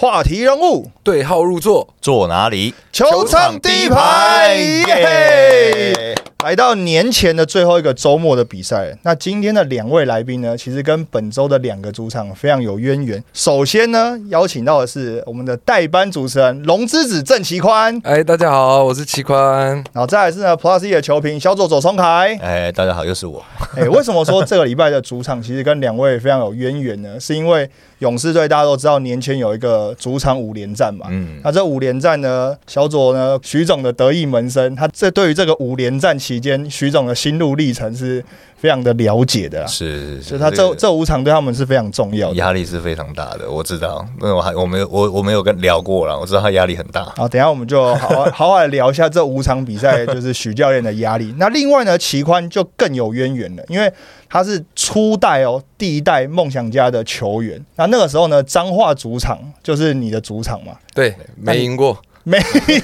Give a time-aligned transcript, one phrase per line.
[0.00, 2.74] 话题人物，对号入座，坐哪里？
[2.90, 6.14] 球场第一排，耶！
[6.42, 13.22] 来到年前的最后一个周末的比赛，那今天的两位来宾呢，其实跟本周的两个主场非常有渊源。
[13.34, 19.74] 首先呢，邀请到的是我们的代班主持人龙之子郑奇宽，哎，大家好，我是齐宽。
[19.92, 23.44] 然后再来是呢 Plus E 的球评小左左松凯，哎，大家好，又是我。
[23.76, 27.20] 哎，为什么说这个礼拜的主场其实跟两位非常有渊源呢？
[27.20, 27.68] 是因为
[27.98, 38.24] 勇士队大家都知道年前有一个主场五连战嘛，嗯，那这五连战呢，小左呢徐总的得意门生，他这对于这个五连战期间徐总的心路历程是
[38.56, 47.02] 非常的了解的，是，所以他这这五场对他们是非常重要的，压力是非常大的，我知道，那我还我没有我我没有跟聊过了，我知道他压力很大。
[47.16, 51.34] 好，等下我们就好好好聊一下这五场比赛，就是许教练的压力。
[51.36, 53.92] 那另外呢，齐宽就更有渊源了，因为
[54.28, 57.60] 他是初代哦，第一代梦想家的球员。
[57.74, 60.74] 那那个时候呢，彰化主场就是你的主场嘛？
[60.94, 62.00] 对，没赢过，
[62.30, 62.80] 没赢，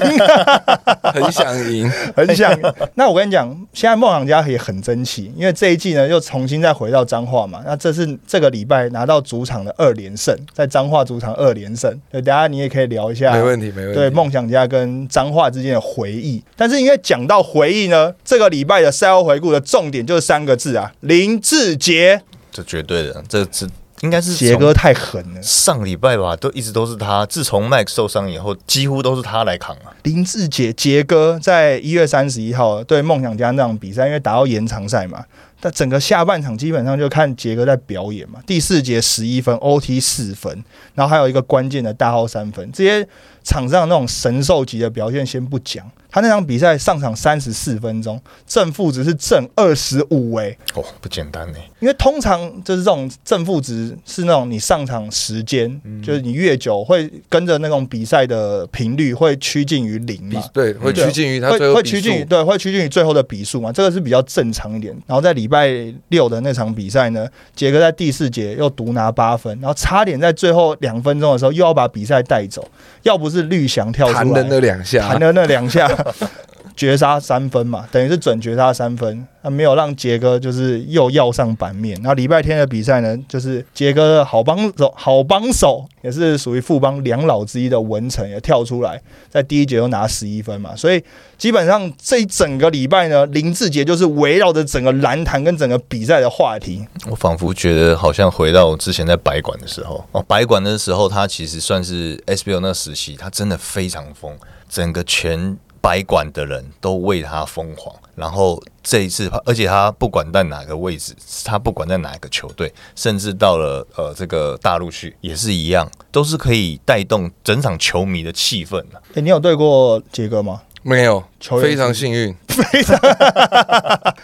[1.14, 2.52] 很想赢，很想。
[2.94, 7.62] 那我跟你讲，现在梦想家也很争气，因为这一季呢又重新再回到彰化嘛。
[7.64, 11.96] 那这是这个礼拜拿到主场的二连胜，在彰化主场二连胜。
[12.10, 13.94] 对，等下你也可以聊一下，没问题，没问题。
[13.94, 22.20] 对梦想家跟彰化之间的回忆，但是因为讲到回忆呢，这个礼拜的赛后回顾的重点就是三个字啊，林志杰。
[22.50, 23.68] 这绝对的，这是
[24.00, 25.42] 应该是杰哥太狠了。
[25.42, 27.24] 上礼拜吧，都一直都是他。
[27.26, 29.94] 自从麦克受伤以后，几乎都是他来扛啊。
[30.02, 35.24] 林志杰杰哥在一月三十一号对梦想家那场比赛，因为打到延长赛嘛，
[35.60, 38.40] 但整个下半场基本上就看杰哥在表演嘛。
[38.46, 43.08] 第四节十一分，OT 四分，然后还有一个关键的大号三分，这些
[43.42, 45.84] 场上那种神兽级的表现先不讲。
[46.10, 51.58] 他那场比赛上场三十四分钟，正负值是正二十五哎，哦，不简单呢。
[51.80, 64.96] 因为通常就是这种正负值是那种你上场时间，就是你越久会跟着那种比赛的频率会趋近于零嘛，对，会趋近于他会会趋近于对，会趋近于最后的比数嘛，这个是比较正常一点。
[65.06, 65.68] 然后在礼拜
[66.08, 72.66] 六的那场比赛呢，杰哥在第四节又独拿八分，然后差点在最后两分钟的时候又要把比赛带走，
[73.02, 75.86] 要不是绿翔跳出来弹的那两下，弹的那两下。
[76.76, 81.96] 绝杀三分嘛，等于是准绝杀三分，他没有让杰哥就是又要上版面。
[82.02, 90.76] 然后礼拜天的比赛呢，就是杰哥的好帮手，好帮手也是属于富邦两老之一的文成也跳出来，在第一节又拿十一分嘛。
[90.76, 91.02] 所以
[91.38, 96.86] 基本上这一整个礼拜呢，林志杰就是围绕着整个篮坛跟整个比赛的话题。
[97.08, 104.36] 我仿佛觉得好像回到之前在白馆的时候哦，白馆的时候他其实算是 SBL 那时期，他真的非常疯，
[104.68, 105.56] 整个全。
[105.86, 111.14] 白管的人都为他疯狂，然后这一次，而且他不管在哪个位置，
[111.44, 119.00] 他不管在哪个球队，甚至到了呃这个大陆去也是一样，都是可以带动整场球迷的气氛的。
[119.14, 120.62] 哎，你有对过杰哥吗？
[120.82, 122.98] 没有，球非常幸运，非常。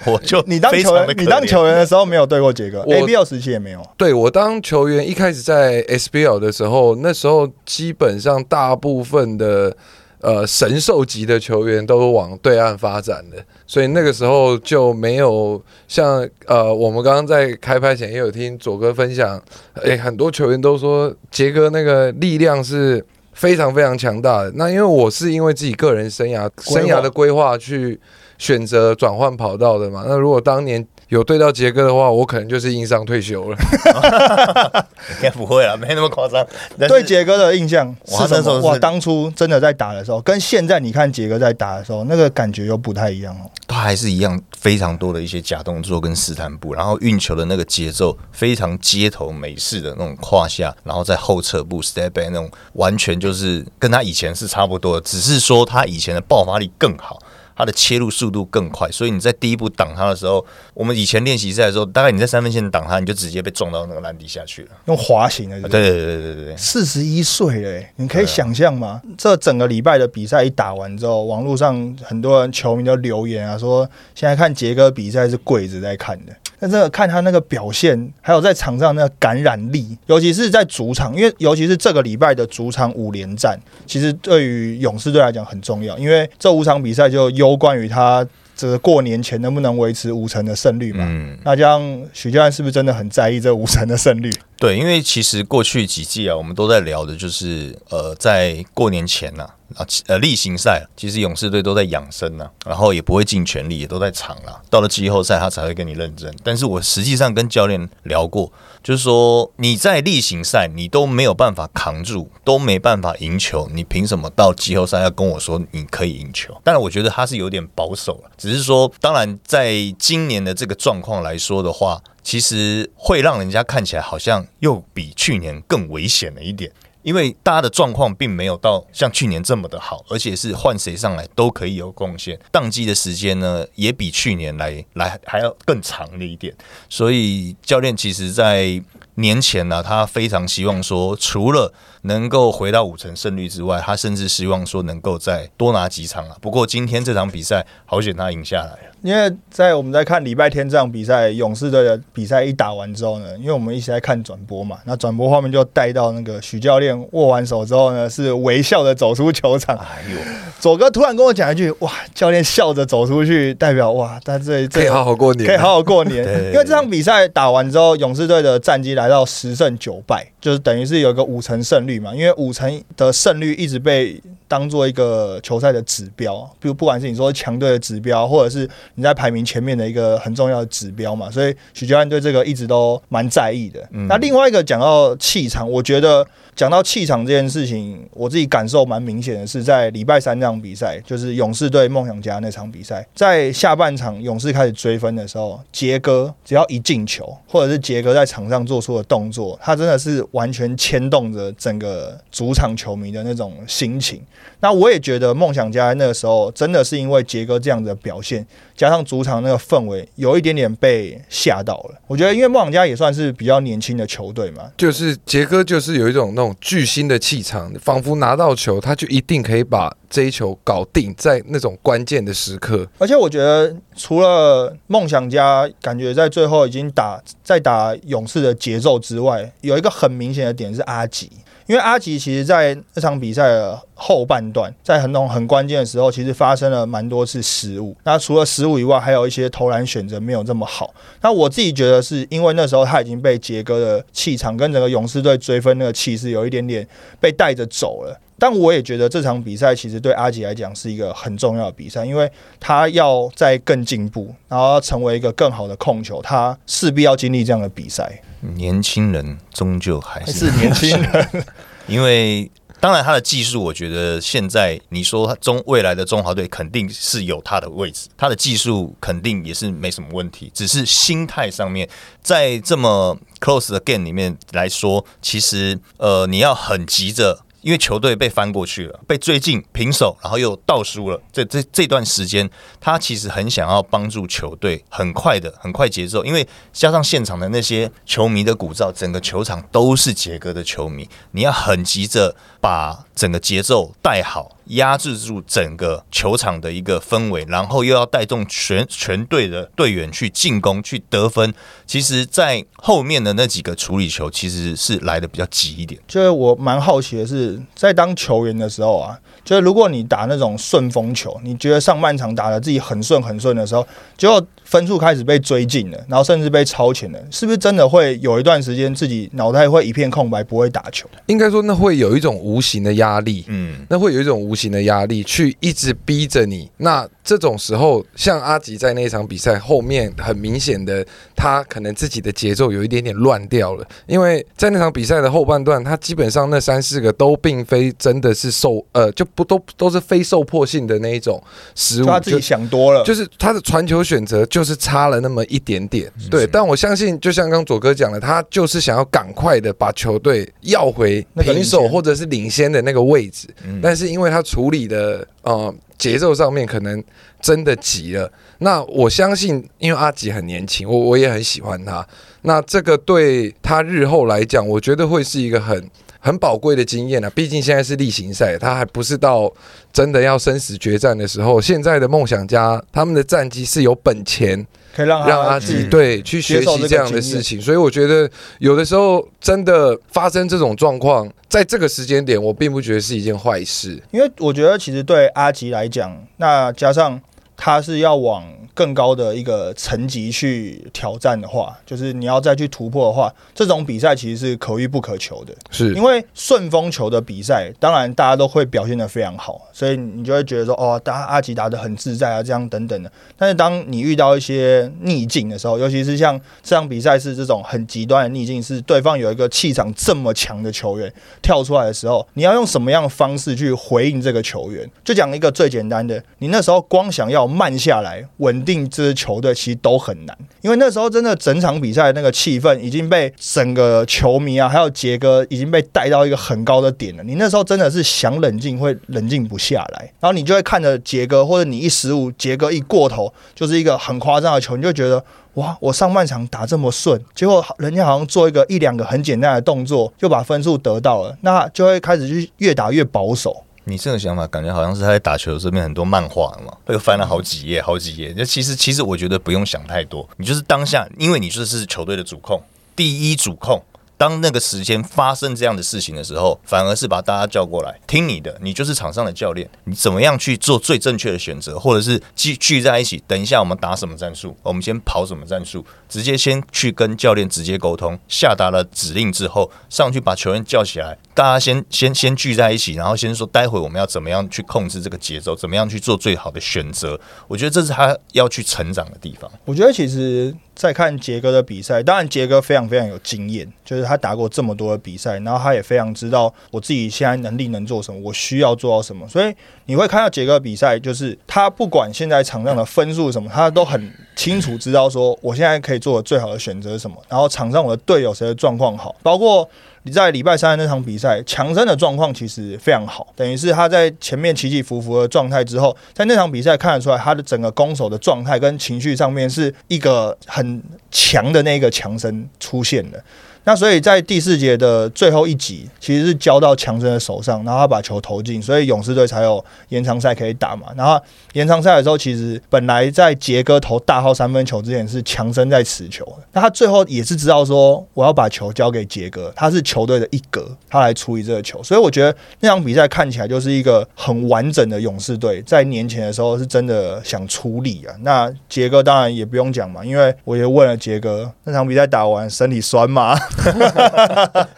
[0.06, 3.80] 我就你当球员，你当球员的时候没有对过杰哥，ABL 时期也没有。
[3.96, 9.76] 对我当球员一开始在 SBL 的时候，那时候基本上大部分的。
[10.22, 19.42] 呃，神兽级的球员都往对岸发展的，所以那个时候就没有像呃，我们刚刚在开拍前也有听左哥分享，
[19.82, 24.52] 诶，很多球员都说杰哥那个力量是非常非常强大的。
[24.54, 28.00] 那因为我是因为自己个人生涯生涯的规划去
[28.38, 30.04] 选择转换跑道的嘛。
[30.06, 33.58] 那如果当年有对到杰哥的话，我可能就是硬伤退休了。
[35.12, 36.42] 应该不会啊，没那么夸张。
[36.88, 38.58] 对杰哥的印象是什么？
[38.60, 43.50] 哇，当初真的在打的时候，跟现在你看杰哥在打的时候，那个感觉又不太一样哦。
[43.68, 57.18] 他还是一样非常多的一些假动作跟试探步，然后运球的那个节奏非常街头美式的那种胯下，然后在后撤步 step back 那种，完全就是跟他以前是差不多的，只是说他以前的爆发力更好。
[57.56, 64.70] 他的切入速度更快，所以你在第一步挡他的时候，我们以前练习赛的时候，大概你在三分线挡他，你就直接被撞到那个篮底下去了。
[64.86, 66.56] 用滑行的，对对对对对对。
[66.56, 69.00] 四十一岁嘞，你可以想象吗？
[69.16, 76.32] 这整个礼拜的比赛一打完之后，网络上很多人球迷都留言啊，说现在看杰哥比赛是跪着在看的。
[76.62, 88.24] 但这个看他那个表现，还有在场上那个感染力，尤其是在主场，因为尤其是这个礼拜的主场五连战，其实对于勇士队来讲很重要，因为这五场比赛就攸关于他
[88.54, 91.04] 这个过年前能不能维持五成的胜率嘛。
[91.04, 91.82] 嗯，那这样
[92.12, 94.30] 许教练是不是真的很在意这五成的胜率？
[94.56, 99.42] 对，因为其实过去几季啊，我们都在聊的就是呃，在过年前呐。
[99.42, 104.60] 啊，啊呃例行赛其实勇士队都在养生啊，然后也不会尽全力，也都在场啦。
[104.70, 106.34] 到了季后赛他才会跟你认真。
[106.42, 108.52] 但是我实际上跟教练聊过，
[108.82, 116.52] 就是说你在例行赛你都没有办法扛住，都没办法赢球，你凭什么到季后赛要跟我说你可以赢球？
[116.62, 126.70] 当然，我觉得他是有点保守了，只是说，当然在今年的这个状况来说的话，其实会让人家看起来好像又比去年更危险了一点。
[127.02, 136.54] 因为大家的状况并没有到像去年这么的好，而且是换谁上来都可以有贡献，宕机的时间呢也比去年来来还要更长了一点，
[136.88, 138.80] 所以教练其实在
[139.16, 141.72] 年前呢，他非常希望说，除了
[142.02, 146.36] 能够回到五成胜率之外，他甚至希望说能够再多拿几场啊。
[146.40, 148.92] 不过今天这场比赛好险他赢下来了。
[149.02, 159.76] 因为在我们在看礼拜天这场比赛，勇士队的比赛一打完之后呢，因为我们一直在看转播嘛，那转播画面就带到那个许教练握完手之后呢，是微笑的走出球场。
[159.76, 160.18] 哎呦，
[160.60, 166.24] 左哥突然跟我讲一句：“哇，教练笑着走出去，代表哇，他这可以好好过年，可以好好过年。
[166.52, 174.20] ”因为这场比赛打完之后，勇士队的战绩来来到十胜九败，就是等于是有个五成胜率嘛，因为五成的胜率一直被。
[174.52, 183.88] 当做一个球赛的指标，比如不管是你说强队的指标，或者是你在排名前面的一个很重要的指标嘛，所以许教练对这个一直都蛮在意的。
[184.06, 186.26] 那另外一个讲到气场，我觉得。
[186.54, 204.20] 讲到气场这件事情，我自己感受蛮明显的，是在礼拜三那场比赛，就是勇士对梦想家那场比赛，在下半场勇士开始追分的时候，杰哥只要一进球，或者是杰哥在场上做出的动作，他真的是完全牵动着整个主场球迷的那种心情。
[204.60, 208.46] 那我也觉得梦想家那个时候真的是因为杰哥这样的表现。
[208.74, 212.00] 加上主场那个氛围，有一点点被吓到了。
[212.08, 222.88] 我觉得，因为梦想家也算是比较年轻的球队嘛，就是杰哥就是有一种那种巨星的气场，仿佛拿到球他就一定可以把这一球搞定，在那种关键的时刻。
[222.98, 231.30] 而且我觉得，除了梦想家感觉在最后已经打在打勇士的节奏之外，有一个很明显的点是阿吉。
[231.66, 237.96] 因为阿吉其实，在这场比赛的后半段，在很懂很关键的时候，其实发生了蛮多次失误。
[238.04, 240.92] 那除了失误以外，还有一些投篮选择没有这么好。
[241.20, 246.86] 那我自己觉得，是因为那时候他已经被杰哥的气场跟整个勇士队追分那个气势有一点点
[247.20, 248.18] 被带着走了。
[248.42, 252.28] 但我也觉得这场比赛其实对阿吉来讲是一个很重要的比赛，因为
[252.58, 258.20] 他要在更进步，然后成为一个更好的控球，他势必要经历这样的比赛。
[258.40, 261.44] 年轻人终究还是年轻人，
[261.86, 262.50] 因为
[262.80, 271.88] 当然他的技术，我觉得现在你说中未来的中华队肯定是有他的位置，他的技术肯定也是没什么问题，只是心态上面，
[272.20, 277.44] 在这么 close 的 game 里面来说，其实呃你要很急着。
[277.62, 281.20] 因为球队被翻过去了，被最近平手，然后又倒输了。
[281.32, 282.48] 这这这段时间，
[282.80, 286.24] 他其实很想要帮助球队，很快的，很快节奏。
[286.24, 294.56] 因为加上现场的那些球迷的鼓噪，整个球场都是杰哥的球迷，你要很急着把整个节奏带好。
[294.66, 301.52] 压制住整个球场的一个氛围，然后又要带动全全队的队员去进攻、去得分。
[301.84, 306.00] 其实，在后面的那几个处理球，其实是来的比较急一点。
[306.06, 313.86] 就是我蛮好奇的是，在当球员的时候啊，就是如果你打那种顺风球，你觉得上半场打的自己很顺很顺的时候，
[314.16, 314.46] 就。
[314.72, 321.06] 分数开始被追进了，然后甚至被超前了，是不是真的会有一段时间自己脑袋会一片空白，不会打球？
[321.26, 326.70] 应该说，那会有一种无形的压力，嗯，那会有一种无形的压力去一直逼着你。
[326.78, 331.04] 那这种时候，像阿吉在那场比赛后面，很明显的，
[331.36, 341.42] 他可能自己的节奏有一点点乱掉了，因为在那场比赛的后半段，他基本上那三四个都并非真的是受，呃，就不都都是非受迫性的那一种
[341.74, 344.61] 失误，他自己想多了，就是他的传球选择就。
[344.62, 353.48] 就是差了那么一点点，对，但我相信，就像刚左哥讲的，他就是想要赶快的把球队要回平手或者是领先的那个位置，
[353.82, 357.02] 但是因为他处理的呃节奏上面可能
[357.40, 358.30] 真的急了。
[358.58, 362.06] 那我相信，因为阿吉很年轻，我我也很喜欢他，
[362.42, 365.90] 那这个对他日后来讲，我觉得会是一个很。
[366.24, 367.28] 很宝贵的经验啊！
[367.34, 369.52] 毕竟现在是例行赛，他还不是到
[369.92, 371.60] 真的要生死决战的时候。
[371.60, 374.64] 现在的梦想家，他们的战绩是有本钱
[374.94, 377.60] 可以让让阿吉对去学习这样的事情。
[377.60, 384.00] 所以我觉得有的时候真的发生这种状况，在这个时间点，我并不觉得是一件坏事。
[384.12, 387.20] 因为我觉得其实对阿吉来讲，那加上
[387.56, 395.54] 他是要往更高的一个层级去挑战的话，就是你要再去突破的话，这种比赛其实是可遇不可求的。
[395.70, 403.12] 是因为顺风球的比赛，当然大家都会表现的非常好，所以你就会觉得说，哦，大家阿吉打的很自在啊，这样等等的。
[403.36, 411.12] 但是当你遇到一些逆境的时候，尤其是像这场比赛是这种很极端的逆境，是对方有一个气场这么强的球员
[411.42, 414.88] 跳出来的时候，你要用什么样的方式去回应这个球员？
[415.04, 427.22] 就讲一个最简单的，你那时候光想要慢下来稳定这支球队，其实都很难，因为那时候真的整场比赛那个气氛已经被整个球迷啊，还有杰哥已经被带到一个很高的点了。
[427.22, 435.24] 你那时候真的是想冷静会冷静不下来，然后你就会看着杰哥，或者你一失误，杰哥一过头就是一个很夸张的球，你就觉得。
[435.56, 435.76] 哇！
[435.80, 443.62] 我上半场打这么顺，结果人家好像做一个一两个很简单的动作，就把分数得到了，那就会开始去越打越保守。
[443.84, 448.32] 你这个想法感觉好像是他在打球这边很多漫画嘛，又翻了好几页、好几页。
[448.36, 452.62] 那其实，其实我觉得不用想太多，你就是当下，因为你就是球队的主控，
[452.94, 453.82] 第一主控。
[454.22, 477.18] 当那个时间发生这样的事情的时候，反而是把大家叫过来听你的，你就是场上的教练，你怎么样去做最正确的选择，或者是聚聚在一起，等一下我们打什么战术，我们先跑什么战术，直接先去跟教练直接沟通，下达了指令之后，上去把球员叫起来，大家先先先聚在一起，然后先说待会我们要怎么样去控制这个节奏，怎么样去做最好的选择。
[477.48, 479.50] 我觉得这是他要去成长的地方。
[479.64, 480.54] 我觉得其实。
[480.74, 489.28] 再看杰哥的比赛，当然杰哥非常非常有经验，就是他打过这么多的比赛，然后他也非常知道我自己现在能力能做什么，我需要做到什么。
[489.28, 499.68] 所以你会看到杰哥比赛，就是他不管现在场上的分数什么，他都很清楚知道说我现在可以做的最好的选择是什么，然后场上我的队友谁的状况好，包括。
[500.04, 510.82] 你在礼拜三的那场比赛，强森的状况其实非常好，等于是他在前面起起伏伏的状态之后，在那场比赛看得出来，他的整个攻守的状态跟情绪上面是一个很
[511.12, 513.24] 强的那个强森出现了。
[513.64, 520.88] 那所以在第四节的最后一集，其实是交到强森的手上，然后他把球投进，所以勇士队才有延长赛可以打嘛。
[520.96, 521.20] 然后
[521.52, 531.80] 延长赛的时候，其实本来在杰哥投大号三分球之前是强森在持球，那他最后也是知道说我要把球交给杰哥，他是球队的一格，他来处理这个球。
[531.82, 538.14] 所以我觉得那场比赛看起来就是一个很完整的勇士队，在年前的时候是真的想处理啊。
[538.22, 543.38] 那杰哥当然也不用讲嘛，因为我也问了杰哥，那场比赛打完身体酸吗？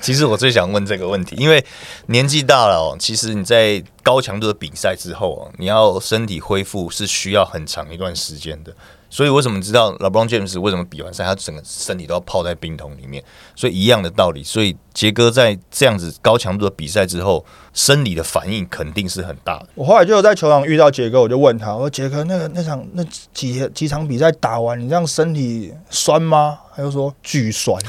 [0.00, 1.64] 其实我最想问这个问题，因为
[2.06, 2.96] 年纪大了。
[2.98, 8.72] 其实你在高强度的比赛之后哦，你要身体恢复是需要很长一段时间的。
[9.10, 13.22] 所以为什么知道 LeBron James 为什么比完赛他整个身体都要泡在冰桶里面？
[13.56, 19.68] 所以一样的道理，所以杰哥在这样子高强度的比赛之后，生理的反应肯定是很大的。
[19.74, 27.80] 我后来就有在球场遇到杰哥，我就问他：“我说杰哥，那个那场那几几场比赛打完，你这样身体酸吗？”他就说：“巨酸。”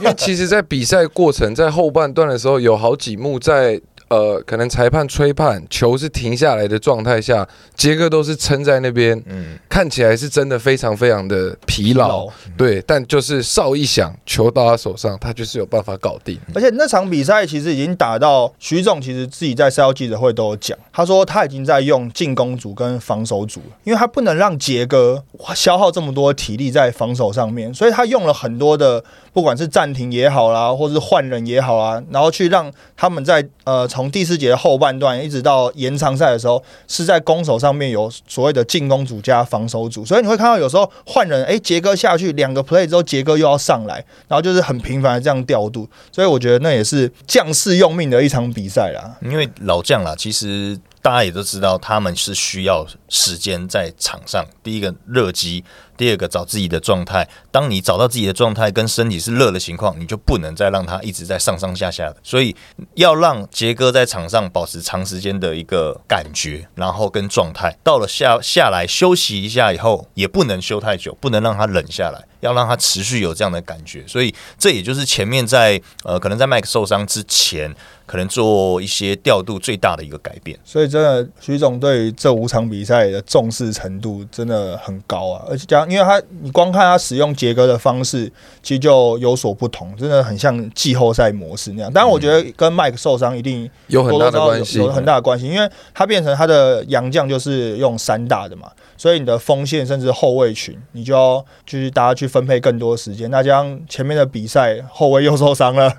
[0.00, 3.80] 因为其实，在比赛过程在后半段的时候，有好几幕在。
[4.08, 16.38] 呃，可能裁判吹判，球是停下来的状态下，杰哥都是撑在那边，嗯，看起来是真的非常非常的疲劳，对，但就是哨一响，球到他手上，他就是有办法搞定。
[16.54, 25.22] 而且那场比赛其实已经打到徐总，其实自己在赛后记者会都有讲，他说他已经在用进攻组跟防守组，因为他不能让杰哥
[25.54, 29.04] 消耗这么多体力在防守上面，所以他用了很多的，
[29.38, 33.86] 不管是暂停也好啦，或是换人也好啊，然后去让他们在呃。
[33.86, 49.16] 从第四节后半段一直到延长赛的时候，是在攻守上面有所谓的进攻组加防守组，所以你会看到有时候换人，哎，杰哥下去两个 play 之后，杰哥又要上来，然后就是很频繁的这样调度，所以我觉得那也是将士用命的一场比赛啦。
[49.22, 55.64] 因为老将啦，其实大家也都知道，他们是需要时间在场上，第一个热机。
[55.96, 62.16] 第二个找自己的状态，当你找到自己的状态跟身体是热的情况，你就不能再让他一直在上上下下的。
[62.22, 62.54] 所以
[62.94, 74.04] 要让杰哥在场上保持长时间的一个感觉，然后跟状态，到了下下来休息一下以后，也不能休太久，不能让他冷下来，要让他持续有这样的感觉。
[74.06, 77.74] 所以这也就是前面在呃，可能在麦克受伤之前。
[78.08, 85.44] 可能做一些调度最大的一个改变，所以真的徐总对于这五场比赛的重视程度真的很高啊！
[85.46, 88.24] 而且讲，因为他你光看他使用杰哥的方式，
[88.62, 91.92] 其实就有所不同，真的很像季后赛模式那样。
[91.92, 98.72] 当然，我觉得跟麦克受伤一定有很大的关系，有很大的关系，因为他变成他的洋将就是用三大的嘛。
[98.98, 103.30] 所以你的锋线甚至后卫群，你就要就是大家去分配更多时间。
[103.30, 105.90] 那加上前面的比赛后卫又受伤了，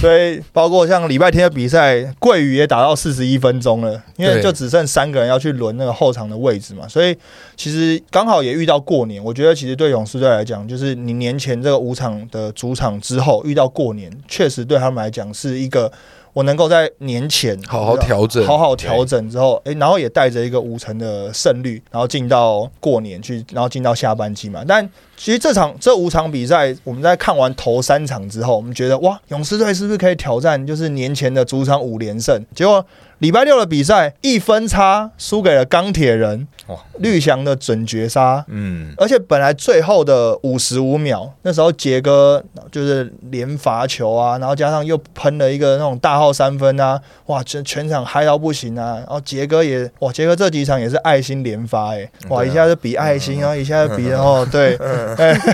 [0.00, 7.16] 所以包括像礼拜天的比赛，桂宇也打到四十一分钟了，因为就只剩三个人要去轮那个后场的位置嘛，所以
[7.56, 15.90] 其实刚好也遇到过年，我觉得其实对勇士队来讲，就是你年前这个五场的主场之后遇到过年，确实对他们来讲是一个
[16.34, 24.62] 我能够在年前好好调整好好调整之后，哎、然后也带着一个五成的胜率，然后进到过年去，然后进到下半季嘛。
[24.66, 24.86] 但
[25.16, 32.44] 其实这场这五场比赛，我们在看完头三场之后，我们觉得哇，勇士队是不是可以挑战就是年前的主场五连胜？
[32.52, 32.84] 结果
[33.24, 38.44] 礼拜六的比赛一分差输给了钢铁人哇，绿翔的准绝杀。
[38.48, 48.96] 嗯，而且本来最后的五十五秒，那时候杰哥就是连罚球啊，然后加上又喷了一个那种大号三分啊，哇，全全场嗨到不行啊！
[48.96, 54.76] 然后杰哥也哇，杰哥这几场也是爱心连发哎、哇，一下就比爱心啊，一下就比然后，对，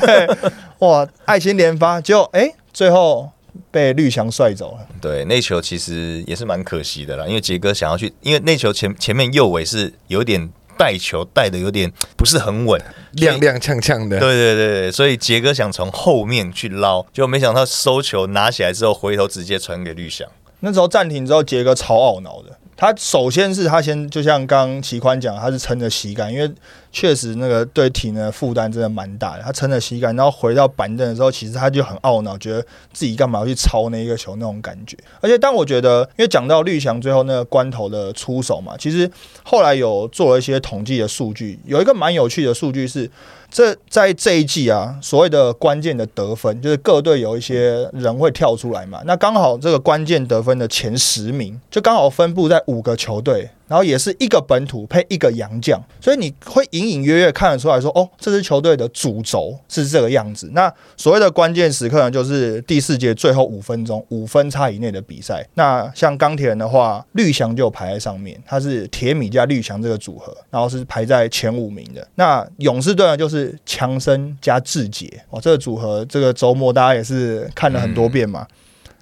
[0.80, 3.30] 哇，爱心连发，结果哎、最后
[3.70, 4.86] 被绿翔帅走了。
[5.00, 12.80] 对，那球其实也是蛮可惜的啦，因为杰哥想要去，因为那球前前面右尾是有点带球带的有点不是很稳，
[13.14, 14.18] 踉踉跄跄的。
[14.18, 20.28] 对对对对，所以杰哥想从后面去捞，结果没想到收球拿起来之后，回头直接传给绿翔。
[20.60, 22.58] 那时候暂停之后，杰哥超懊恼的。
[22.80, 26.50] 他首先是他先就像刚齐宽讲，他是撑着膝盖，因为
[26.90, 29.42] 确实那个对体能的负担真的蛮大的。
[29.42, 34.96] 他撑着膝盖，然后回到板凳的时候，其实他就很懊恼，觉得自己干嘛要去抄那一个球那种感觉。
[35.20, 39.10] 而且，但我觉得，因为讲到绿翔最后那个关头的出手嘛，其实
[39.42, 43.10] 后来有做了一些统计的数据，有一个蛮有趣的数据是，
[43.50, 49.00] 这在这一季啊，所谓的关键的得分，就是各队有一些人会跳出来嘛。
[49.04, 60.50] 那刚好这个关键得分的前十名，就刚好分布在五个球队，然后也是一个本土配一个洋将，所以你会隐隐约约看得出来说，哦，这支球队的主轴是这个样子。
[60.52, 65.46] 那所谓的关键时刻呢，就是第四节最后五分钟五分差以内的比赛。
[65.54, 72.06] 那像钢铁人的话，绿翔就排在上面，它是铁米加绿翔这个组合，然后是排在前五名的。
[72.16, 78.46] 那勇士队呢，就是强森加志杰，哦，这个组合这个周末大家也是看了很多遍嘛。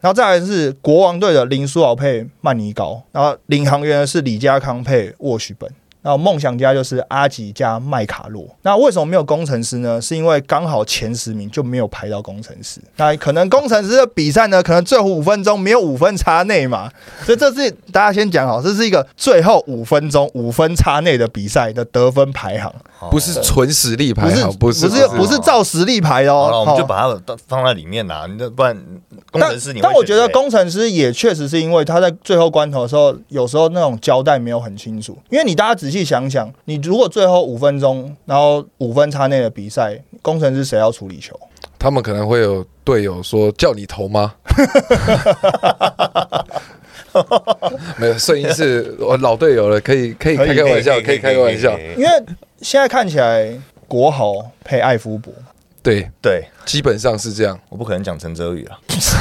[0.00, 5.68] 然后再来是国王队的林书豪配曼尼高，然后领航员是李家康配沃许本，
[6.08, 8.48] 然后梦想家就是阿吉加麦卡洛。
[8.62, 10.00] 那为什么没有工程师呢？
[10.00, 12.80] 是因为刚好前十名就没有排到工程师。
[12.96, 16.90] 那可能工程师的比赛呢，可能最后五分钟没有五分差内嘛，
[17.26, 22.74] 所以这是大家先讲好，这是一个最后五分钟五分差内的比赛的得分排行，
[23.10, 26.44] 不是纯实力排行，不是不是不是照实力排的哦。
[26.46, 28.74] 好了，我们就哦把它当放在里面啦，你这不然
[29.30, 35.18] 工但程师你但我觉得工程师也确实是因为他在最后关头的时候，有时候那种交代没有很清楚。
[35.28, 41.38] 因为你大家仔细想想，你如果最后五分钟，然后五分差内的比赛，工程师谁要处理球？
[41.78, 44.34] 他们可能会有队友说叫你投吗？
[47.96, 51.78] 没有，摄影师我老队友了，可以可以可以开开玩笑，可以开个玩笑。
[51.96, 52.10] 因为
[52.60, 53.52] 现在看起来
[53.86, 54.34] 国豪
[54.64, 55.32] 配艾夫伯，
[55.82, 57.58] 对，对，基本上是这样。
[57.68, 58.78] 我不可能讲陈哲宇啊。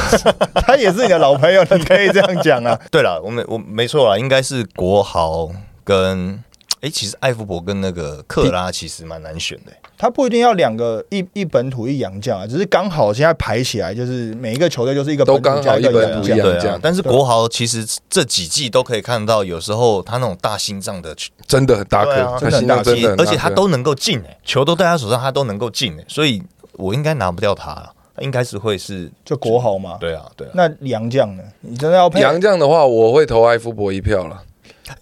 [0.66, 2.80] 他也是你的老朋友，你可以这样讲啊。
[2.92, 5.50] 对了，我没我没错啦，应该是国豪
[5.84, 6.44] 跟
[6.88, 16.65] 哎、其实艾夫伯跟那个克拉其实蛮难选的、他不一定要两个一一本土一洋将啊，只是刚好现在排起来，就是每一个球队就是一个都刚好一本洋将土一。
[16.65, 26.41] 样，啊但是国豪其实这几季都可以看到，有时候他那种大心脏的球，真的很大颗，他心脏真的很大颗，而且他都能够进哎、球都在他手上，他都能够进哎、所以
[26.73, 29.97] 我应该拿不掉他了，应该是会是，就国豪嘛。
[30.00, 31.43] 对啊对啊，那洋将呢？
[31.62, 34.41] 你真的要配杨将的话，我会投艾夫伯一票了。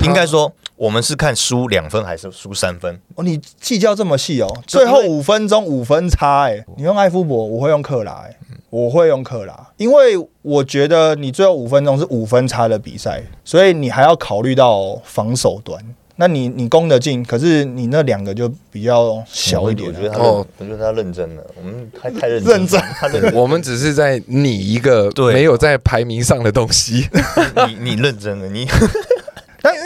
[0.04, 8.36] 应该说我们是看输两分还是输三分，哦，你计较这么细哦，最后五分钟五分差哎、你用艾夫伯，我会用克拉哎、
[8.70, 15.80] 我会用克拉，因为我觉得你最后五分钟是五分差的比赛，所以你还要考虑到防守端。
[16.18, 19.94] 那你你攻得进，可是你那两个就比较小一点、啊。
[19.94, 20.48] 我觉得他哦。
[20.58, 22.80] 认，我觉得他认真了，我们太太认真认真。
[22.80, 25.34] 他认真， 我们只是在拟一个对。
[25.34, 27.10] 没有在排名上的东西。
[27.68, 28.66] 你你认真了，你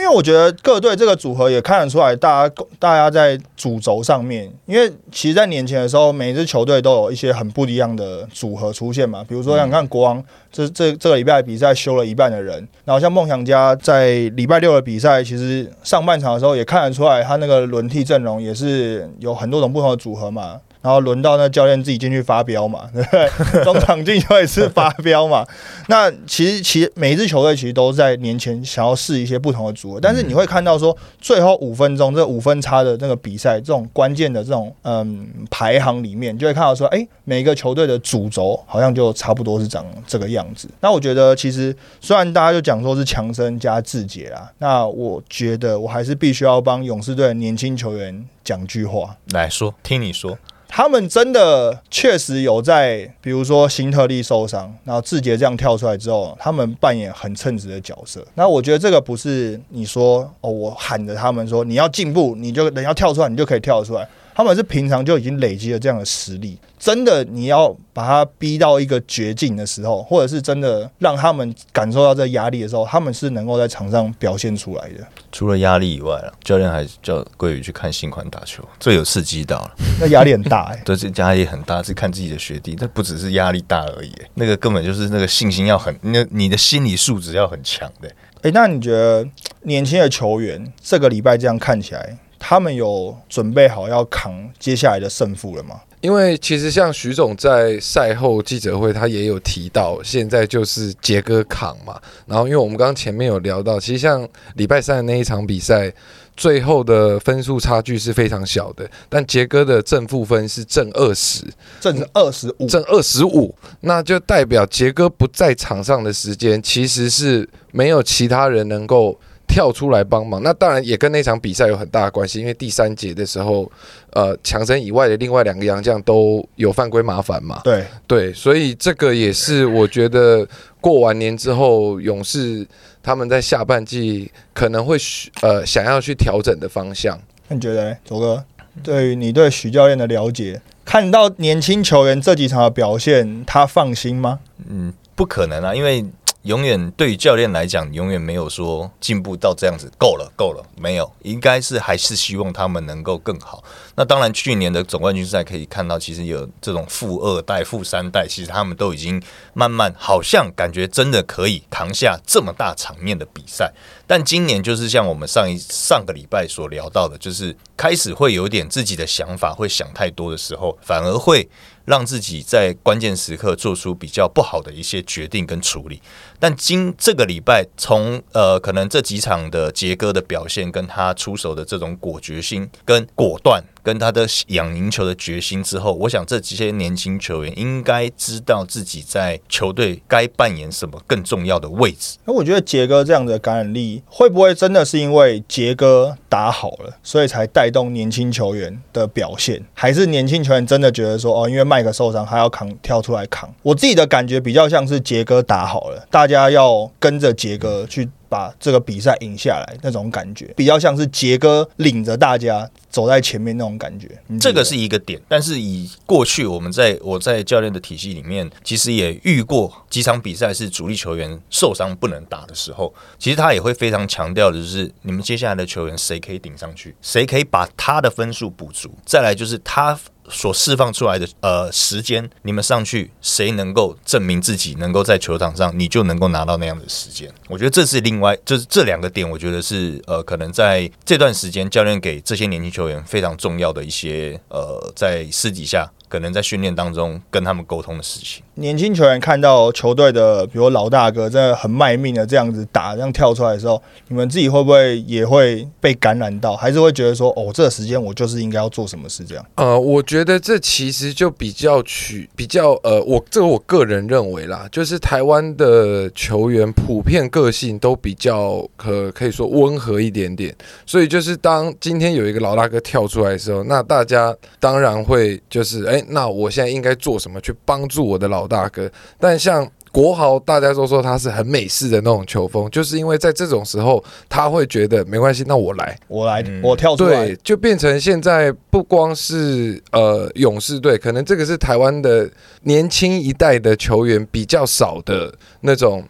[0.10, 9.24] 为我觉得各队这个组合也看得出来，大家大家在主轴上面，因为其实，在年前的时候，每一支球队都有一些很不一样的组合出现嘛。
[9.28, 20.60] 比如说，像你看国王这这这个礼拜比赛休了一半的人，然后像梦想家在礼拜六的比赛，其实上半场的时候也看得出来，他那个轮替阵容也是有很多种不同的组合嘛。
[20.82, 23.64] 然后轮到那教练自己进去发飙嘛， 对不对？
[23.64, 25.46] 中场进球也是发飙嘛。
[25.88, 40.70] 那其实其实每一支球队其实都在年前想要试一些不同的组合，但是你会看到说最后五分钟这五分差的那个比赛，这种关键的这种嗯排行里面，就会看到说，哎，每个球队的主轴好像就差不多是长这个样子。
[40.80, 49.18] 那我觉得其实虽然大家就讲说是强生加志杰啊，那我觉得我还是必须要帮勇士队年轻球员讲句话。
[49.32, 50.38] 来说，听你说，
[50.72, 58.24] 他们真的确实有在，比如说辛特利受伤，然后志杰这样跳出来之后，他们扮演很称职的角色。
[58.36, 64.08] 那我觉得这个不是你说哦，我喊着他们说你要进步，你就人要跳出来，你就可以跳出来。
[64.40, 75.06] 他们是平常就已经累积了这样的实力，真的你要把他逼到一个绝境的时候，或者是真的让他们感受到这压力的时候，他们是能够在场上表现出来的。
[75.30, 79.72] 除了压力以外了，教练还叫桂宇去看新款打球，最有刺激到了。
[80.00, 88.10] 那压力很大哎、 对，这压力很大，是看自己的学弟，但不只是压力大而已，那个根本就是那个信心要很，那你的心理素质要很强的。
[88.44, 89.28] 哎、那你觉得
[89.64, 95.82] 年轻的球员这个礼拜这样看起来，他们有准备好要扛接下来的胜负了吗？
[96.02, 102.00] 因为其实像徐总在赛后记者会，他也有提到，现在就是杰哥扛嘛。
[102.26, 104.26] 然后，因为我们刚刚前面有聊到，其实像
[104.56, 105.94] 礼拜三的那一场比赛，
[106.38, 111.44] 最后的分数差距是非常小的，但杰哥的正负分是正二十，
[111.82, 120.42] 正二十五，正二十五，那就代表杰哥不在场上的时间，其实是没有其他人能够跳出来帮忙。
[120.44, 123.70] 那当然也跟那场比赛有很大的关系，因为第三节的时候，
[124.12, 127.60] 呃，强森以外的另外两个洋将都有犯规麻烦嘛。
[127.64, 130.48] 对，对，所以这个也是我觉得
[130.80, 132.66] 过完年之后，勇士
[133.02, 137.20] 他们在下半季可能会需呃想要去调整的方向。
[137.48, 138.46] 那你觉得呢，左哥？
[138.84, 144.40] 对于你对许教练的了解，看到年轻球员这几场的表现，他放心吗？
[144.70, 146.06] 嗯，不可能啊，因为
[146.44, 153.62] 永远对于教练来讲，永远没有说进步到这样子够了，够了，没有，应该是还是希望他们能够更好。
[153.96, 159.22] 那当然，去年的总冠军赛可以看到，其实有这种富二代、富三代，其实他们都已经
[159.54, 163.74] 慢慢好像感觉真的可以扛下这么大场面的比赛。
[164.08, 171.48] 但今年就是像我们上一上个礼拜所聊到的，就是开始会有点自己的想法，会想太多的时候，反而会
[171.86, 176.02] 让自己在关键时刻做出比较不好的一些决定跟处理。
[176.40, 192.18] 但今这个礼拜，从呃可能这几场的杰哥的表现，跟他出手的这种果决心、跟果断，跟他的养赢球的决心之后，我想这几些年轻球员应该知道自己在球队该扮演什么更重要的位置。
[192.26, 199.62] 那我觉得杰哥这样的感染力，会不会真的是因为杰哥打好了，所以才带动年轻球员的表现？
[199.74, 203.54] 还是年轻球员真的觉得说，哦，因为麦克受伤，他要扛跳出来扛？
[203.62, 214.08] 我自己的感觉比较像是杰哥打好了，大家要跟着杰哥去把这个比赛赢下来那种感觉，比较像是杰哥领着大家走在前面那种感觉。
[214.40, 230.00] 这个是一个点，但是以过去我们在我在教练的体系里面，其实也遇过几场比赛是主力球员受伤不能打的时候，其实他也会非常强调的就是你们接下来的球员谁可以顶上去，谁可以把他的分数补足，再来就是他。
[230.30, 237.32] 所释放出来的呃时间，你们上去谁能够证明自己能够在球场上，你就能够拿到那样的时间。
[237.48, 248.44] 我觉得这是另外就是这两个点，我觉得是呃可能在这段时间教练给这些年轻球员非常重要的一些呃在私底下可能在训练当中跟他们沟通的事情。
[248.56, 259.46] 年轻球员看到球队的，比如老大哥真的很卖命的这样子打，这样跳出来的时候，你们自己会不会也会被感染到，还是会觉得说，哦，这个时间我就是应该要做什么事这样？
[259.56, 270.54] 呃，我觉得这其实就比较取比较呃，我这个我个人认为啦，就是台湾的球员普遍个性都比较可可以说温和一点点，
[270.86, 278.90] 所以就是当今天有一个老大哥跳出来的时候，那大家当然会就是哎，那我现在应该做什么去帮助我的老大哥？
[279.20, 292.30] 但像国豪，大家都说他是很美式的那种球风，就是因为在这种时候，他会觉得没关系，那我来，我来，嗯我跳出来对，，就变成现在不光是呃勇士队，可能这个是台湾的
[292.62, 296.08] 年轻一代的球员比较少的那种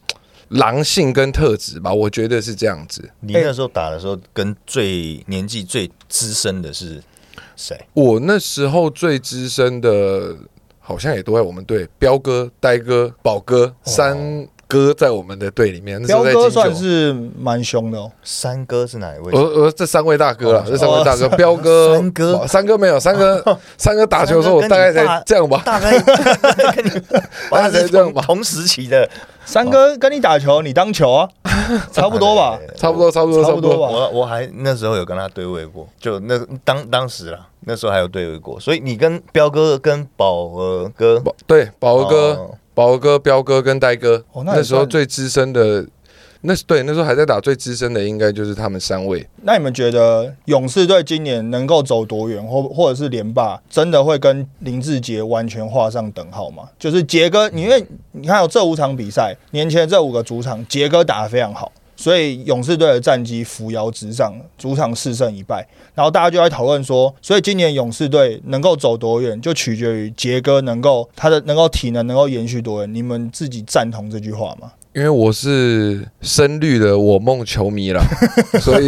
[0.49, 3.09] 狼性跟特质吧，我觉得是这样子。
[3.21, 7.01] 你那时候打的时候，跟最年纪最资深的是
[7.59, 7.77] 谁？
[7.93, 10.35] 我那时候最资深的，
[10.79, 14.47] 好像也都在我们队，彪哥、呆哥、宝哥三。
[14.71, 18.11] 哥在我们的队里面，那时候彪哥算是蛮凶的哦。
[18.21, 19.33] 三哥是哪一位？
[19.33, 23.43] 我我这三位大哥了哦，这三位大哥，彪哥、三哥三哥没有，三哥
[23.79, 25.97] 三哥打球的时候，我大概才这样吧，大概
[26.75, 26.89] 跟你，
[27.49, 29.09] 大概是这样吧同同时期的，
[29.43, 31.27] 三哥跟你打球，你当球啊，
[31.91, 32.59] 差不多吧？
[32.75, 33.77] 差不多差不多差不多。
[33.77, 45.85] 吧我我还那时候有跟他对位过，就那当当时啦，那时候还有对位过，所以你跟彪哥跟宝儿哥，对宝儿哥、哦宝儿哥、彪哥跟呆哥，哦那那时候最资深的，
[46.41, 49.27] 那对那时候还在打最资深的，应该就是他们三位。
[49.43, 56.69] 那你们觉得勇士队今年能够走多远，或或者是连霸，真的会跟林志杰完全画上等号吗？
[56.79, 61.71] 就是杰哥，因为你看有这五场比赛，年前这五个主场，杰哥打得非常好。
[61.97, 65.67] 所以勇士队的战绩扶摇直上，主场四胜一败。
[65.93, 72.95] 然后大家就在讨论说，所以今年勇士队能够走多远，就取决于杰哥能够他的能够体能能够延续多远。
[72.95, 74.71] 你们自己赞同这句话吗？
[74.93, 78.03] 因为我是深绿的我梦球迷啦，
[78.59, 78.87] 所以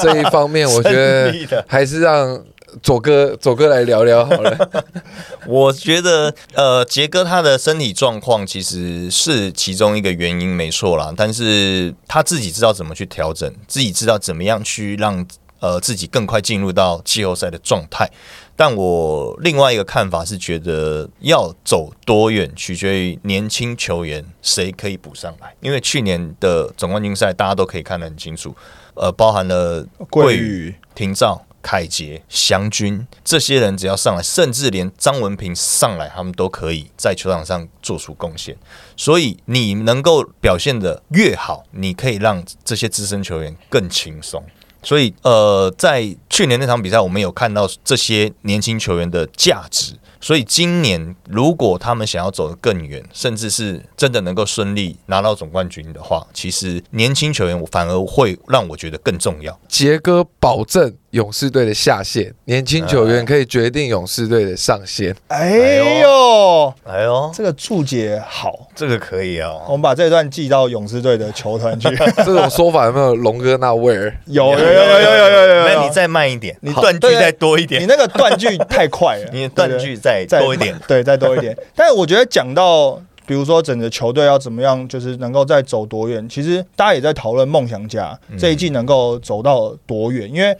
[0.00, 2.40] 这一方面我觉得还是让
[2.82, 4.84] 左哥左哥来聊聊好了。
[5.46, 11.12] 我觉得，呃，杰哥他的身体状况其实是其中一个原因，没错啦。
[11.16, 15.26] 但是他自己知道怎么去调整，自己知道怎么样去让
[15.60, 18.08] 呃自己更快进入到季后赛的状态。
[18.56, 25.54] 但我另外一个看法是，觉得要走多远，取决于年轻球员谁可以补上来。
[25.60, 28.54] 因为去年的总冠军赛，大家都可以看得很清楚，
[28.94, 38.56] 呃，包含了桂宇宇、廷照、凯杰、祥军这些人只要上来，甚至连张文平上来，他们都可以在球场上做出贡献。
[38.96, 44.44] 所以你能够表现的越好，你可以让这些资深球员更轻松。
[44.84, 49.94] 所以，呃，在去年那场比赛，我们有看到这些年轻球员的价值。
[50.24, 59.60] 所以今年如果他们想要走得更远，甚至是真的能够顺利拿到总冠军的话，其实年轻球员反而会让我觉得更重要。
[59.68, 65.14] 杰哥保证勇士队的下限，年轻球员可以决定勇士队的上限。
[65.28, 65.58] 哎
[66.00, 69.60] 呦，哎呦，这个注解好，这个可以哦。
[69.66, 71.94] 我们把这段寄到勇士队的球团去。
[72.24, 74.18] 这种说法有没有龙哥那味儿？
[74.24, 80.78] 有有有有有有有那你再慢一点，你断句再多一点你，那个断句太快了， 你的断句再再多一点。
[80.86, 81.56] 对，再多一点。
[81.74, 90.54] 但是我觉得讲到，比如说整个球队要怎么样，就是能够再走多远，其实大家也在讨论梦想家这一季能够走到多远，因为。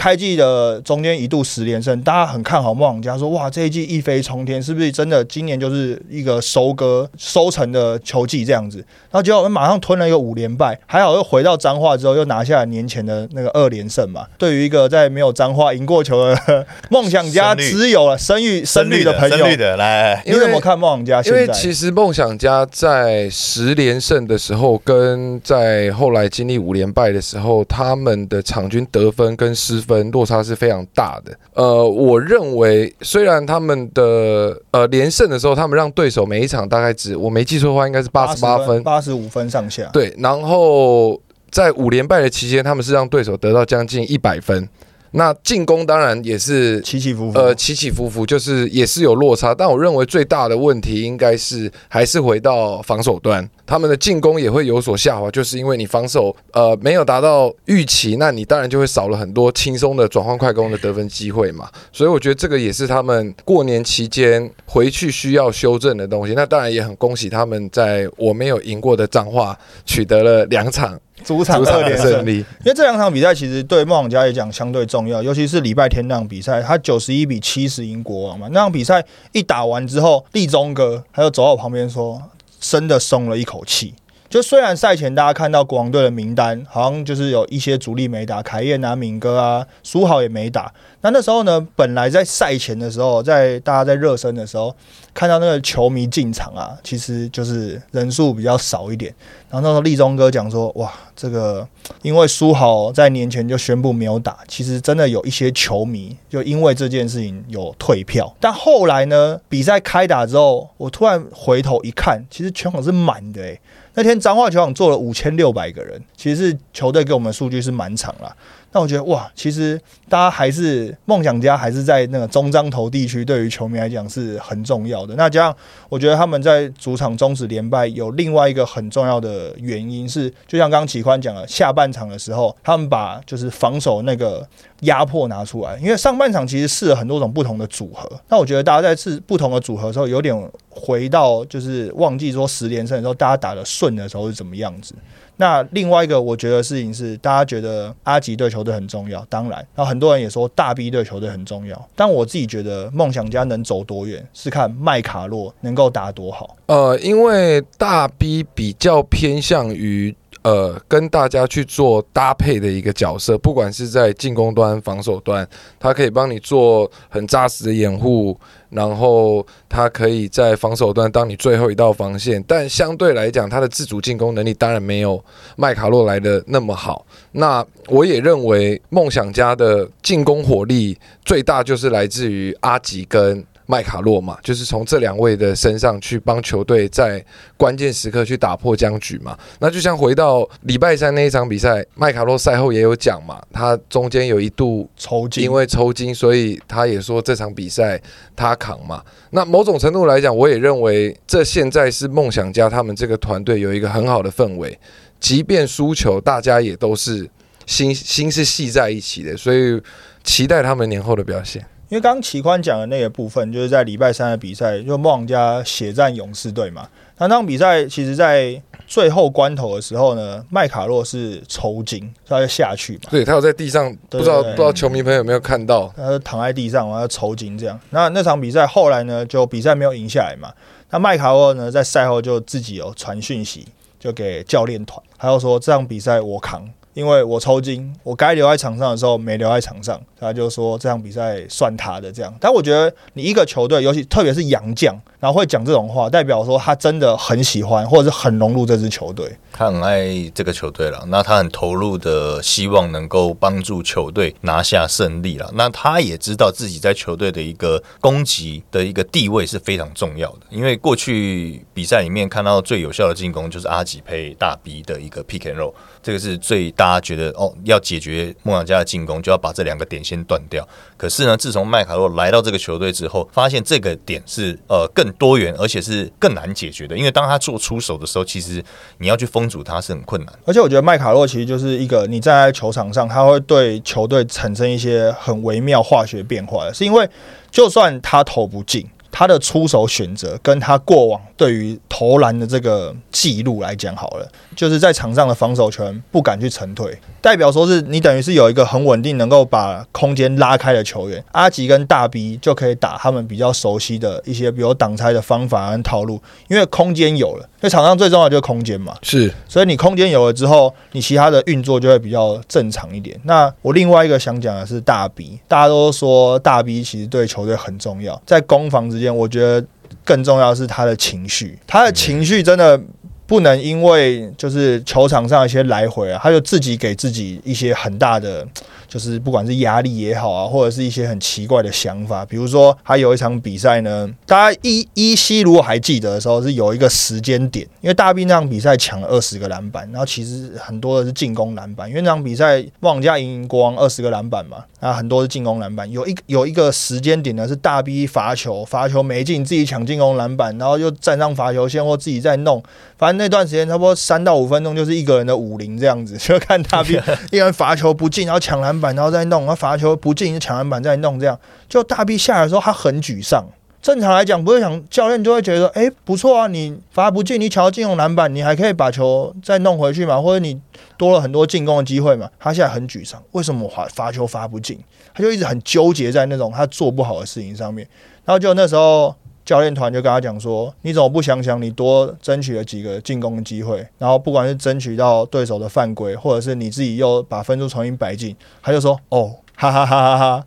[0.00, 8.78] 开季的中间一度十连胜，大家很看好梦想家，说哇这一季一飞冲天，是不是真的今年就是一个收割收成的球季这样子？
[8.78, 14.24] 然后结果马上吞了一个五连败，还好又回到彰化之后又拿下了年前的那个二连胜嘛。
[14.38, 21.46] 对于一个在没有彰化赢过球的梦想家，只有了声誉声誉的朋友的来，你怎么看梦想家因为？
[21.52, 31.36] 其实梦想家在十连胜的时候，跟在后来经历五连败的时候，他们的场均得分跟失分落差是非常大的。
[31.54, 39.90] 呃，我认为虽然他们的呃连胜的时候，他们让对手每一场大概只我没记错的话，应该是八十八分，八十五分上下。
[39.92, 44.68] 对，然后在五连败的期间，他们是让对手得到将近一百分。
[45.12, 47.38] 那进攻当然也是起起伏伏。
[47.38, 66.34] 呃，起起伏伏，就是也是有落差，但我认为最大的问题应该是还是回到防守端，他们的进攻也会有所下滑，就是因为你防守呃没有达到预期，那你当然就会少了很多轻松的转换快攻的得分机会嘛，所以我觉得这个也是他们过年期间回去需要修正的东西。
[66.34, 78.48] 那当然也很恭喜他们在我没有赢过的彰化取得了两场主场二连胜利，因为这两场比赛其实对梦想家来讲相对重要，尤其是礼拜天那场比赛，他九十一比七十赢国王嘛。
[78.52, 82.20] 那场比赛一打完之后，立中哥他就走到我旁边说，
[82.60, 83.94] 真的松了一口气。
[84.30, 90.72] 就虽然赛前大家看到国王队的名单，好像就是有一些主力没打，凯燕啊、敏哥啊、苏豪也没打。
[91.00, 94.72] 那那时候呢，本来在赛前的时候，在大家在热身的时候，
[95.12, 99.12] 看到那个球迷进场啊，其实就是人数比较少一点。
[99.50, 101.66] 然后那时候立中哥讲说，哇，这个
[102.02, 108.32] 因为苏豪在年前就宣布没有打，其实真的有一些球迷就因为这件事情有退票。
[108.38, 113.60] 但后来呢，比赛开打之后，我突然回头一看，其实全场是满的诶、
[113.94, 118.34] 那天彰化球场坐了五千六百个人，其实球队给我们数据是满场了。
[118.72, 125.14] 那我觉得哇，其实大家还是梦想家还是在那个中彰投地区，对于球迷来讲是很重要的。
[125.16, 125.56] 那加上
[125.88, 134.46] 我觉得他们在主场终止连败有另外一个很重要的原因是，就像刚刚启宽讲了，下半场的时候他们把就是防守那个
[134.82, 138.08] 压迫拿出来，因为上半场其实试了很多种不同的组合。
[138.28, 144.94] 那我觉得大家在试不同的组合的时候，有点回到就是忘记说十连胜的时候，大家打的顺的时候是怎么样子。
[145.40, 156.58] 那另外一个我觉得事情是，大家觉得阿吉对球队很重要，当然，然后很多人也说大 B 对球队很重要，但我自己觉得梦想家能走多远，是看麦卡洛能够打多好。
[156.66, 165.46] 呃，因为大 B 比较偏向于呃跟大家去做搭配的一个角色，不管是在进攻端、防守端，
[165.78, 168.38] 他可以帮你做很扎实的掩护。
[168.70, 175.20] 然后他可以在防守端当你最后一道防线，但相对来讲，他的自主进攻能力当然没有
[175.56, 177.04] 麦卡洛来的那么好。
[177.32, 183.44] 那我也认为梦想家的进攻火力最大就是来自于阿吉跟。
[183.70, 187.24] 麦卡洛嘛，就是从这两位的身上去帮球队在
[187.56, 189.38] 关键时刻去打破僵局嘛。
[189.60, 198.00] 那就像回到礼拜三那一场比赛，麦卡洛赛后也有讲嘛，他中间有一度抽筋，因为抽筋，所以他也说这场比赛
[198.34, 199.00] 他扛嘛。
[199.30, 204.76] 那某种程度来讲，我也认为这现在是梦想家他们这个团队有一个很好的氛围，
[205.20, 207.30] 即便输球，大家也都是
[207.66, 209.80] 心心是系在一起的，所以
[210.24, 211.64] 期待他们年后的表现。
[211.90, 216.88] 因为刚刚齐宽讲的那个部分，就是在礼拜三的比赛，就梦想家血战勇士队嘛。
[217.18, 223.10] 那那场比赛其实，在最后关头的时候呢，麦卡洛是抽筋，他就下去嘛。
[223.10, 227.78] 对他有在地上，不知道不知道球迷朋友有没有看到，他躺在地上，然后抽筋这样。
[227.90, 230.52] 那那场比赛后来呢，就比赛没有赢下来嘛。
[230.90, 233.66] 那麦卡洛呢，在赛后就自己有传讯息，
[233.98, 236.70] 就给教练团，他就说这场比赛我扛。
[237.00, 242.30] 因为我抽筋，我该留在场上的时候没留在场上，他就说这场比赛算他的这样。
[242.38, 249.30] 但我觉得你一个球队，尤其特别是洋将，然后会讲这种话，代表说他真的很喜欢或者是很融入这支球队。
[249.52, 255.50] 他很爱这个球队了，那他很投入的，希望能够帮助球队拿下胜利了。
[255.54, 266.70] 那他也知道自己在球队的一个攻击的一个地位是非常重要的，因为过去比赛里面看到最有效的进攻就是阿吉配大 B 的一个 pick and roll，这个是最。
[266.80, 270.66] 大家觉得哦，要解决梦想家的进攻，就要把这两个点先断掉。
[270.96, 276.96] 可是呢，自从麦卡洛来到这个球队之后，发现这个点是呃更多元，而且是更难解决的。
[276.96, 278.62] 因为当他做出手的时候，其实
[278.98, 280.34] 你要去封阻他是很困难。
[280.44, 287.08] 而且我觉得麦卡洛其实就是一个你在球场上，他会对球队产生一些很微妙化学变化的，是因为
[287.50, 288.88] 就算他投不进。
[289.12, 313.18] 他的出手选择跟他过往对于投篮的这个记录来讲，好了，就是在场上的防守权不敢去沉退，代表说是你等于是有一个很稳定能够把空间拉开的球员，阿吉跟大 B 就可以打他们比较熟悉的一些，比如挡拆的方法跟套路，因为空间有了，因为场上最重要就是空间嘛，是，所以你空间有了之后，你其他的运作就会比较正常一点。
[313.24, 319.16] 那我另外一个想讲的是大 B，大家都说大 B 其实对球队很重要，在攻防之间。
[319.16, 319.66] 我觉得
[320.04, 322.80] 更重要是他的情绪，他的情绪真的
[323.26, 328.46] 不能因为就是球场上一些来回啊，他就自己给自己一些很大的。
[328.90, 352.60] 就是不管是压力也好啊，或者是一些很奇怪的想法，比如说他有一场比赛呢，大家依依稀如果还记得的时候，是有一个时间点，因为大 B 那场比赛抢了二十个篮板，然后其实很多的是进攻篮板，因为那场比赛旺家赢国王二十个篮板嘛，啊很多是进攻篮板，有一有一个时间点呢是大 B 罚球，罚球没进，自己抢进攻篮板，然后又站上罚球线或自己在弄，
[352.98, 357.00] 反正那段时间差不多三到五分钟就是一个人的武林这样子， 就看大 B
[357.30, 358.79] 一人罚球不进，然后抢篮。
[358.80, 361.38] 板，然后再弄，然后罚球不进就抢篮板再弄，这样
[361.68, 363.44] 就大 B 下来的时候，他很沮丧。
[363.82, 370.60] 正常来讲，不会想教练就会觉得，哎，不错啊，你罚不进，你抢到进攻篮板，你还可以把球再弄回去嘛，或者你
[370.96, 372.28] 多了很多进攻的机会嘛。
[372.38, 374.78] 他现在很沮丧，为什么罚罚球罚不进？
[375.14, 377.86] 他就一直很纠结在那种他做不好的事情上面。
[378.24, 379.14] 然后就那时候。
[379.50, 390.44] 教练团就跟他讲说：“你怎么不想想，你多争取了几个进攻的机会，然后不管是争取到对手的犯规，或者是你自己又把分数重新摆进。”他就说：“哦，哈哈哈哈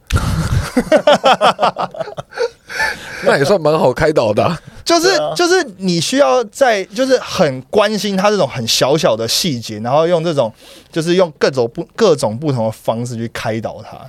[1.51, 1.89] 哈，
[3.27, 4.57] 那也算蛮好开导的。
[4.85, 10.49] 就是就是你需要在就是很关心他这种很小小的细节，然后用这种
[10.93, 13.99] 就是用各种不各种不同的方式去开导他。”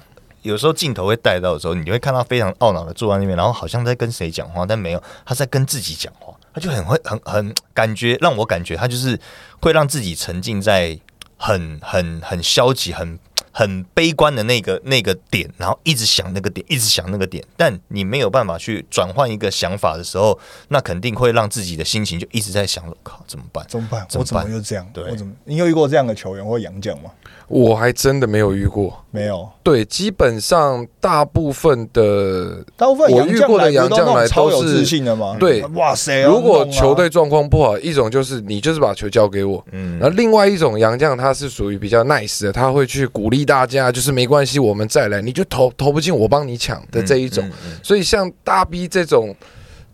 [0.45, 6.33] 有时候镜头会带到的时候，你会看到非常懊恼的坐在那边，然后好像在跟谁讲话，但没有，他在跟自己讲话。
[6.53, 9.19] 他就很会很很感觉让我感觉他就是
[9.61, 10.97] 会让自己沉浸在
[11.37, 13.19] 很很很消极、很
[13.51, 23.65] 很悲观的那个那个点，然后一直想那个点，一直想那个点，但你没有办法去转换一个想法的时候，那肯定会让自己的心情就一直在想，靠怎么办？
[23.69, 24.07] 怎么办？
[24.15, 24.89] 我怎么又这样？
[24.93, 25.33] 对我怎么？
[25.45, 27.11] 你有遇过这样的球员或洋将吗？
[27.49, 29.05] 我还真的没有遇过。
[29.11, 35.37] 没有，对，基本上大部分的，大部分我遇过的来不都那种洋将来都是自信的嘛？
[35.39, 36.23] 对哇塞！
[36.23, 47.49] 如果球队状况不好，一种就是你就是把球交给我，嗯然后另外一种洋将他是属于比较 nice 的，他会去鼓励大家，就是没关系，我们再来，你就投投不进我帮你抢的这一种。
[47.83, 49.33] 所以像大 B 这种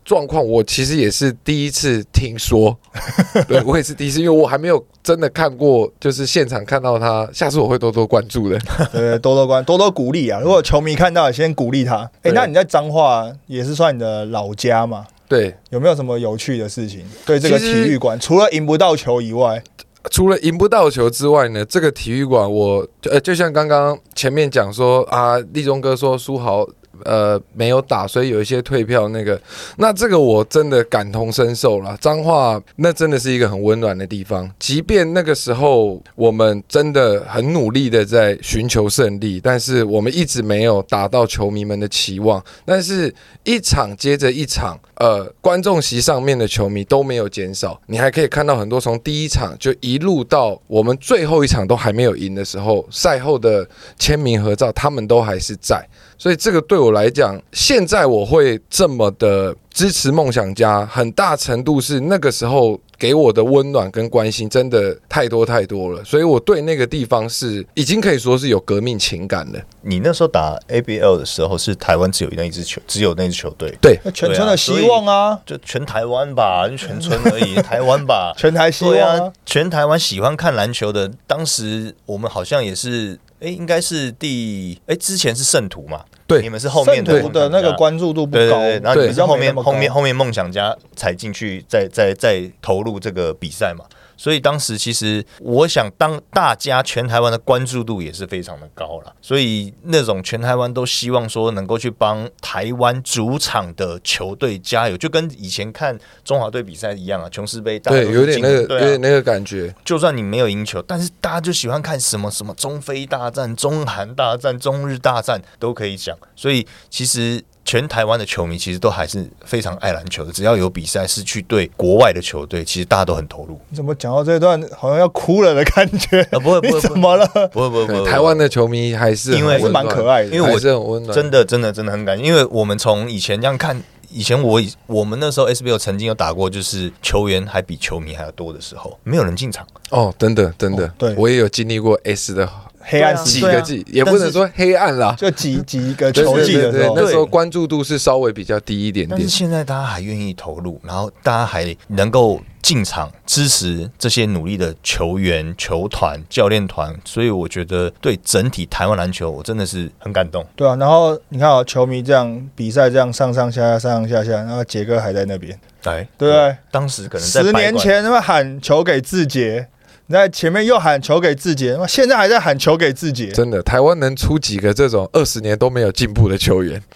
[0.02, 2.74] 状况，我其实也是第一次听说，
[3.46, 8.58] 对我也是第一次，因为我还没有真的看过，就是现场看到他，下次我会多多关注的。
[8.92, 10.38] 对，多多关，多多鼓励啊！
[10.40, 11.98] 如果球迷看到，先鼓励他。
[12.18, 15.06] 哎、对那你在彰化也是算你的老家嘛？
[15.26, 17.04] 对，有没有什么有趣的事情？
[17.24, 19.62] 对这个体育馆，除了赢不到球以外，
[20.10, 26.66] 除了赢不到球之外呢，这个体育馆我呃，就像刚刚前面讲说啊，立中哥说苏豪
[27.04, 29.40] 呃没有打，所以有一些退票那个，
[29.76, 31.96] 那这个我真的感同身受了。
[32.00, 43.12] 彰化那真的是一个很温暖的地方，即便那个时候我们真的很努力的在寻求胜利，但是我们一直没有达到球迷们的期望，但是
[43.44, 55.86] 一场接着一场，呃，观众席上面的球迷都没有减少，你还可以看到很多从第一场就一路到我们最后一场都还没有赢的时候，赛后的签名合照，他们都还是在。
[56.20, 69.58] 所以这个对我来讲，现在我会这么的支持梦想家，很大程度是那个时候给我的温暖跟关心真的太多太多了，所以我对那个地方是已经可以说是有革命情感的。
[69.80, 78.34] 你那时候打 ABL 的时候，是台湾只有那一支球，只有那支球队，对，那全村的希望啊，就全台湾吧，就全村而已，台湾吧。
[78.36, 93.84] 全台希望啊啊，，全台湾喜欢看篮球的，当时我们好像也是，哎、应该是第，哎、之前是圣徒嘛，对你们是后面的那个关注度不高，对对对，然后你们是后面后面后面梦想家才进去，再再再投入这个比赛嘛。
[94.20, 109.74] 所以当时其实我想，当大家全台湾的关注度也是非常的高了，所以那种全台湾都希望说能够去帮台湾主场的球队加油，就跟以前看中华队比赛一样啊，琼斯杯大家对，有点那个，对啊有点那个感觉。
[109.86, 116.14] 就算你没有赢球，但是大家就喜欢看什么什么中非大战、中韩大战、中日大战都可以讲。
[116.36, 120.32] 所以其实全台湾的球迷其实都还是非常爱篮球的。
[120.32, 123.60] 只要有比赛是去对国外的球队，其实大家都很投入。
[123.68, 126.20] 你怎么讲到这一段好像要哭了的感觉？
[126.32, 127.26] 啊，不会不你会，怎么了？
[127.52, 133.80] 不会不会不会，台湾的球迷还是因为是蛮可爱的因为我还是很温暖，真的真的真的很感谢，因为我们从以前这样看。
[134.12, 139.64] 以前我以我们那时候 SBL 曾经有打过，就是球员还比球迷还要多的时候，没有人进场。
[139.90, 142.44] 哦，真的真的哦，对我也有经历过 S 的
[142.80, 147.30] 黑暗时期个季，也不能说黑暗啦，就几几个对球季的时候，那时候对。
[147.30, 149.18] 关注度是稍微比较低一点点。
[149.18, 149.40] 但是。
[149.40, 160.44] 现在大家还愿意投入，然后大家还能够进场支持这些努力的球员、球团、教练团，所以我觉得对整体台湾篮球，我真的是很感动。
[160.54, 166.56] 对啊，然后你看啊，球迷这样比赛这样上上下下上上下下，然后杰哥还在那边，哎，对不对？
[166.70, 169.66] 当时可能在十，年前他们喊球给志杰，
[170.10, 176.82] 你在前面又喊球给志杰，他妈现在还在喊球给志杰，真的，台湾能出几个这种二十年都没有进步的球员？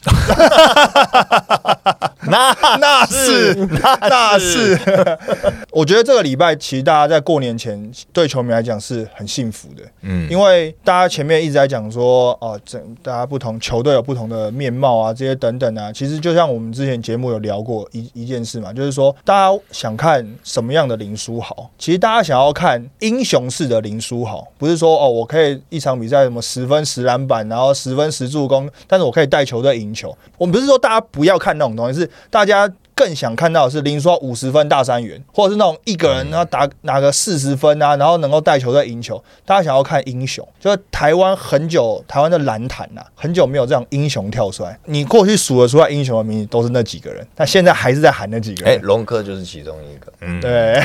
[2.26, 3.54] 那那是
[4.00, 4.76] 那是，
[5.70, 15.92] 我觉得这个礼拜其实大家在过年前对球迷来讲是很幸福的，嗯因为大家前面一直在讲说，哦，整大家不同球队有不同的面貌啊，这些等等啊。
[15.92, 30.16] 其实就像我们之前节目有聊过一一件事嘛，就是说大家想看什么样的林书豪，其实大家想要看英雄式的林书豪，不是说哦，我可以一场比赛什么十分十篮板，然后十分十助攻，但是我可以带球队赢球。
[30.38, 32.70] 我们不是说大家不要看那种东西，是大家。
[32.94, 39.22] 更想看到的是林书豪五十分大三元，或者是那种一个人然后打拿个四十分啊，然后能够带球队赢球。
[39.44, 44.78] 大家想要看英雄，就是台湾很久，台湾的篮坛呐，很久没有这样英雄跳出来。
[44.86, 48.84] 你过去数得出来英雄的名字都是那几个人，但现在还是在喊那几个人哎，人。
[48.84, 50.12] 龙哥就是其中一个。
[50.20, 50.80] 嗯，对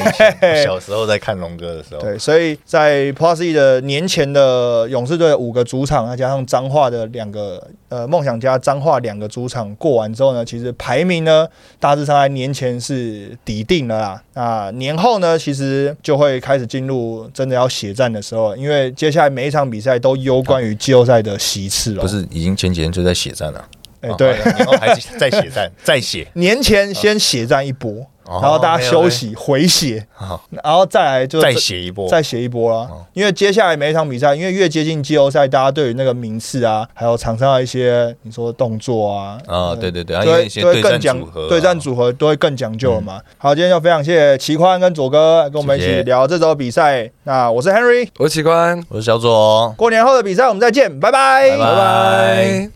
[0.64, 11.48] 小时候在看龙哥的时候，对，所以在 Plus E 的年前的勇士队五个主场，再加上彰化的两个呃梦想家彰化两个主场过完之后呢，其实排名呢
[11.80, 14.24] 大致上在年前是底定了啦。
[14.34, 22.02] 那年后呢，其实就会开始进入真的要血战的时候，因为接下来每一场比赛都攸关于季后赛的席次了。
[22.02, 23.64] 不是已经前几天就在血战了。
[24.02, 27.92] 哎对哦年后还再血战，再血， 年前先血战一波，
[28.26, 33.04] 哦然后大家休息回血，好然后再来就再血一波，再写一波啦哦。
[33.14, 43.20] 因为接下来每一场比赛，因为越接近季后赛，大家对于那个名次啊，还有场上的一些你说动作啊，啊，对对对，还都会有一些对战都会更讲组合啊，对战组合都会更讲究了嘛。
[43.38, 47.10] 好，今天就非常谢谢齐宽跟左哥跟我们一起聊这周比赛。
[47.24, 49.74] 那我是 Henry，我是齐宽，我是小左哦。
[49.76, 52.70] 过年后的比赛我们再见，拜拜拜拜拜。